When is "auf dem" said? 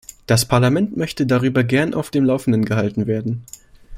1.93-2.25